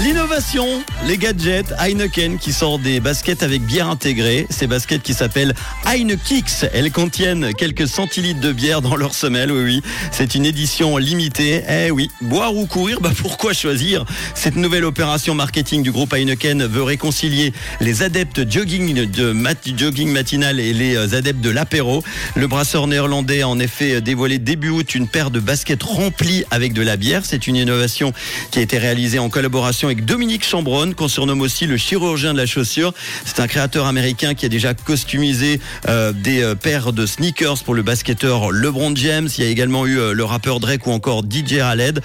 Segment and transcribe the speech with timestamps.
[0.00, 4.46] L'innovation, les gadgets, Heineken qui sort des baskets avec bière intégrée.
[4.48, 6.64] Ces baskets qui s'appellent Heinekix.
[6.72, 9.52] Elles contiennent quelques centilitres de bière dans leur semelle.
[9.52, 9.82] Oui, oui.
[10.10, 11.62] C'est une édition limitée.
[11.68, 12.10] Eh oui.
[12.22, 14.06] Boire ou courir, bah pourquoi choisir?
[14.34, 19.34] Cette nouvelle opération marketing du groupe Heineken veut réconcilier les adeptes jogging de
[19.76, 22.02] jogging matinal et les euh, adeptes de l'apéro.
[22.34, 26.72] Le brasseur néerlandais a en effet dévoilé début août une paire de baskets remplies avec
[26.72, 27.26] de la bière.
[27.26, 28.14] C'est une innovation
[28.50, 32.38] qui a été réalisée en collaboration avec Dominique Chambronne, qu'on surnomme aussi le chirurgien de
[32.38, 32.92] la chaussure.
[33.24, 37.74] C'est un créateur américain qui a déjà costumisé euh, des euh, paires de sneakers pour
[37.74, 39.28] le basketteur LeBron James.
[39.36, 42.00] Il y a également eu euh, le rappeur Drake ou encore DJ Khaled.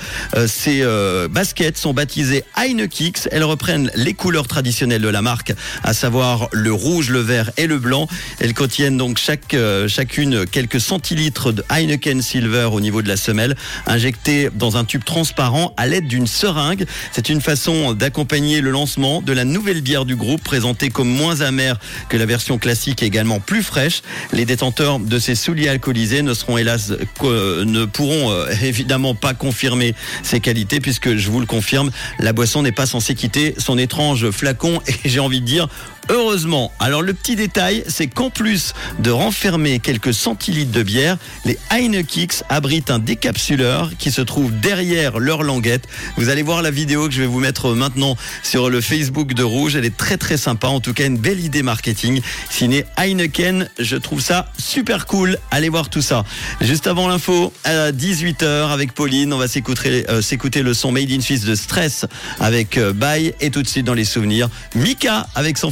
[0.47, 0.83] ces
[1.29, 3.27] baskets sont baptisées Heinekicks.
[3.31, 5.53] Elles reprennent les couleurs traditionnelles de la marque,
[5.83, 8.07] à savoir le rouge, le vert et le blanc.
[8.39, 9.55] Elles contiennent donc chaque,
[9.87, 13.55] chacune quelques centilitres de Heineken Silver au niveau de la semelle,
[13.85, 16.85] injectés dans un tube transparent à l'aide d'une seringue.
[17.11, 21.41] C'est une façon d'accompagner le lancement de la nouvelle bière du groupe présentée comme moins
[21.41, 24.03] amère que la version classique et également plus fraîche.
[24.31, 29.95] Les détenteurs de ces souliers alcoolisés ne seront hélas ne pourront euh, évidemment pas confirmer
[30.23, 34.29] ses qualités puisque je vous le confirme, la boisson n'est pas censée quitter son étrange
[34.31, 35.67] flacon et j'ai envie de dire
[36.09, 41.57] Heureusement, alors le petit détail, c'est qu'en plus de renfermer quelques centilitres de bière, les
[41.69, 45.87] Heinekicks abritent un décapsuleur qui se trouve derrière leur languette.
[46.15, 49.43] Vous allez voir la vidéo que je vais vous mettre maintenant sur le Facebook de
[49.43, 49.75] Rouge.
[49.75, 52.21] Elle est très très sympa, en tout cas une belle idée marketing.
[52.49, 55.37] Ciné Heineken, je trouve ça super cool.
[55.51, 56.23] Allez voir tout ça.
[56.61, 60.21] Juste avant l'info, à 18h avec Pauline, on va s'écouter euh,
[60.63, 62.05] le son Made in Suisse de Stress
[62.39, 65.71] avec euh, Bye et tout de suite dans les souvenirs, Mika avec son